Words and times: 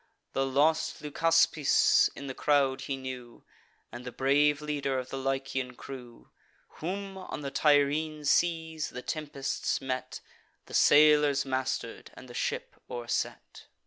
The 0.33 0.47
lost 0.47 1.03
Leucaspis 1.03 2.09
in 2.15 2.25
the 2.25 2.33
crowd 2.33 2.81
he 2.81 2.97
knew, 2.97 3.43
And 3.91 4.03
the 4.03 4.11
brave 4.11 4.59
leader 4.59 4.97
of 4.97 5.09
the 5.11 5.17
Lycian 5.19 5.75
crew, 5.75 6.31
Whom, 6.79 7.19
on 7.19 7.41
the 7.41 7.51
Tyrrhene 7.51 8.25
seas, 8.25 8.89
the 8.89 9.03
tempests 9.03 9.79
met; 9.79 10.19
The 10.65 10.73
sailors 10.73 11.45
master'd, 11.45 12.09
and 12.15 12.27
the 12.27 12.33
ship 12.33 12.77
o'erset. 12.89 13.67